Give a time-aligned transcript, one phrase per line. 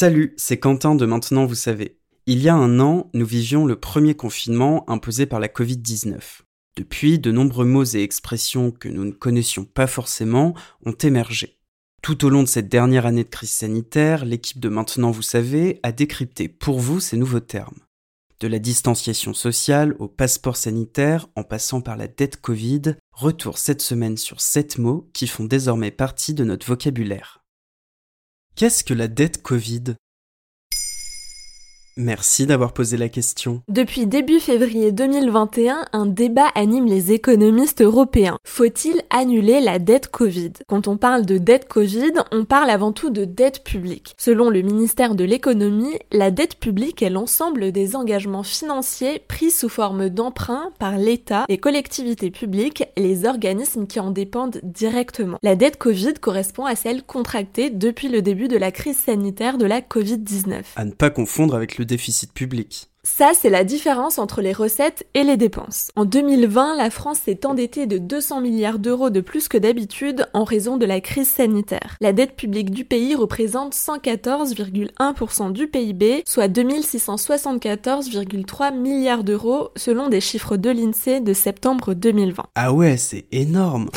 [0.00, 1.98] Salut, c'est Quentin de Maintenant vous savez.
[2.26, 6.42] Il y a un an, nous vivions le premier confinement imposé par la Covid-19.
[6.76, 10.54] Depuis, de nombreux mots et expressions que nous ne connaissions pas forcément
[10.86, 11.58] ont émergé.
[12.00, 15.80] Tout au long de cette dernière année de crise sanitaire, l'équipe de Maintenant vous savez
[15.82, 17.80] a décrypté pour vous ces nouveaux termes.
[18.38, 23.82] De la distanciation sociale au passeport sanitaire en passant par la dette Covid, retour cette
[23.82, 27.42] semaine sur sept mots qui font désormais partie de notre vocabulaire.
[28.58, 29.94] Qu'est-ce que la dette Covid?
[32.00, 33.60] Merci d'avoir posé la question.
[33.66, 38.38] Depuis début février 2021, un débat anime les économistes européens.
[38.44, 40.52] Faut-il annuler la dette Covid?
[40.68, 44.14] Quand on parle de dette Covid, on parle avant tout de dette publique.
[44.16, 49.68] Selon le ministère de l'économie, la dette publique est l'ensemble des engagements financiers pris sous
[49.68, 55.38] forme d'emprunt par l'État, les collectivités publiques et les organismes qui en dépendent directement.
[55.42, 59.66] La dette Covid correspond à celle contractée depuis le début de la crise sanitaire de
[59.66, 60.62] la Covid-19.
[60.76, 62.88] À ne pas confondre avec le déficit public.
[63.02, 65.90] Ça, c'est la différence entre les recettes et les dépenses.
[65.96, 70.44] En 2020, la France s'est endettée de 200 milliards d'euros de plus que d'habitude en
[70.44, 71.96] raison de la crise sanitaire.
[72.00, 80.20] La dette publique du pays représente 114,1% du PIB, soit 2674,3 milliards d'euros selon des
[80.20, 82.44] chiffres de l'INSEE de septembre 2020.
[82.54, 83.88] Ah ouais, c'est énorme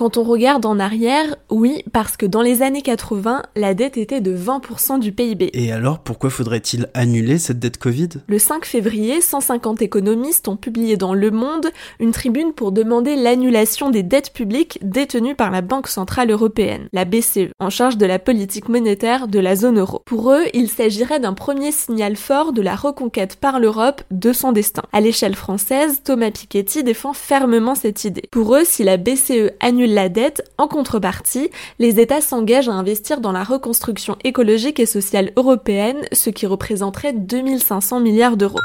[0.00, 4.22] quand on regarde en arrière, oui, parce que dans les années 80, la dette était
[4.22, 5.50] de 20% du PIB.
[5.52, 8.08] Et alors, pourquoi faudrait-il annuler cette dette Covid?
[8.26, 11.66] Le 5 février, 150 économistes ont publié dans Le Monde
[11.98, 17.04] une tribune pour demander l'annulation des dettes publiques détenues par la Banque Centrale Européenne, la
[17.04, 20.00] BCE, en charge de la politique monétaire de la zone euro.
[20.06, 24.52] Pour eux, il s'agirait d'un premier signal fort de la reconquête par l'Europe de son
[24.52, 24.84] destin.
[24.94, 28.30] À l'échelle française, Thomas Piketty défend fermement cette idée.
[28.30, 33.20] Pour eux, si la BCE annule la dette, en contrepartie, les États s'engagent à investir
[33.20, 38.60] dans la reconstruction écologique et sociale européenne, ce qui représenterait 2500 milliards d'euros.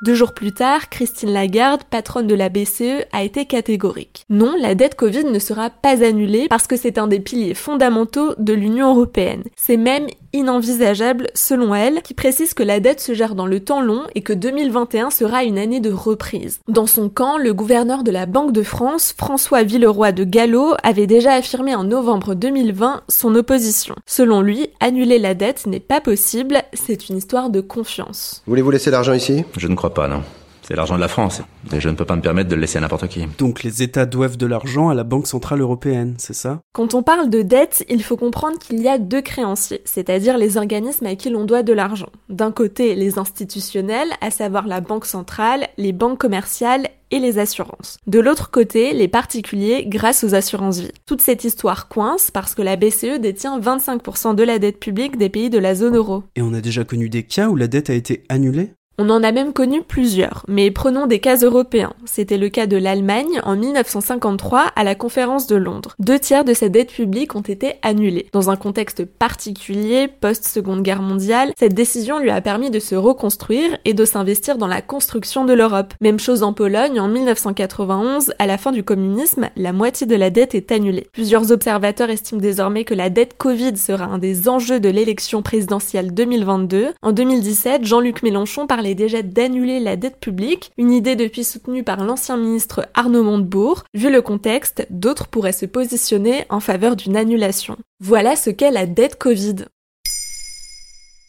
[0.00, 4.26] Deux jours plus tard, Christine Lagarde, patronne de la BCE, a été catégorique.
[4.30, 8.32] Non, la dette Covid ne sera pas annulée parce que c'est un des piliers fondamentaux
[8.38, 9.42] de l'Union européenne.
[9.56, 13.80] C'est même inenvisageable selon elle, qui précise que la dette se gère dans le temps
[13.80, 16.60] long et que 2021 sera une année de reprise.
[16.68, 21.06] Dans son camp, le gouverneur de la Banque de France, François Villeroy de Gallo, avait
[21.06, 23.94] déjà affirmé en novembre 2020 son opposition.
[24.06, 28.42] Selon lui, annuler la dette n'est pas possible, c'est une histoire de confiance.
[28.46, 29.44] Voulez-vous laisser l'argent ici?
[29.56, 30.22] Je ne crois pas, non.
[30.68, 31.40] C'est l'argent de la France,
[31.72, 33.24] et je ne peux pas me permettre de le laisser à n'importe qui.
[33.38, 36.60] Donc les États doivent de l'argent à la Banque Centrale Européenne, c'est ça?
[36.74, 40.58] Quand on parle de dette, il faut comprendre qu'il y a deux créanciers, c'est-à-dire les
[40.58, 42.10] organismes à qui l'on doit de l'argent.
[42.28, 47.96] D'un côté, les institutionnels, à savoir la Banque Centrale, les banques commerciales et les assurances.
[48.06, 50.92] De l'autre côté, les particuliers grâce aux assurances vie.
[51.06, 55.30] Toute cette histoire coince parce que la BCE détient 25% de la dette publique des
[55.30, 56.24] pays de la zone euro.
[56.36, 58.72] Et on a déjà connu des cas où la dette a été annulée?
[58.98, 61.92] On en a même connu plusieurs, mais prenons des cas européens.
[62.04, 65.94] C'était le cas de l'Allemagne en 1953 à la conférence de Londres.
[66.00, 68.26] Deux tiers de sa dette publique ont été annulés.
[68.32, 73.78] Dans un contexte particulier, post-seconde guerre mondiale, cette décision lui a permis de se reconstruire
[73.84, 75.94] et de s'investir dans la construction de l'Europe.
[76.00, 80.30] Même chose en Pologne, en 1991, à la fin du communisme, la moitié de la
[80.30, 81.06] dette est annulée.
[81.12, 86.12] Plusieurs observateurs estiment désormais que la dette Covid sera un des enjeux de l'élection présidentielle
[86.12, 86.94] 2022.
[87.02, 92.36] En 2017, Jean-Luc Mélenchon déjà d'annuler la dette publique, une idée depuis soutenue par l'ancien
[92.36, 93.84] ministre Arnaud Montebourg.
[93.94, 97.76] Vu le contexte, d'autres pourraient se positionner en faveur d'une annulation.
[98.00, 99.66] Voilà ce qu'est la dette Covid.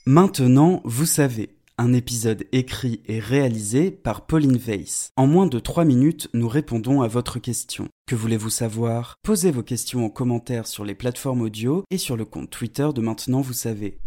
[0.05, 1.49] Maintenant, vous savez.
[1.77, 5.11] Un épisode écrit et réalisé par Pauline Weiss.
[5.15, 7.87] En moins de 3 minutes, nous répondons à votre question.
[8.05, 9.15] Que voulez-vous savoir?
[9.23, 12.99] Posez vos questions en commentaire sur les plateformes audio et sur le compte Twitter de
[12.99, 13.97] Maintenant vous savez.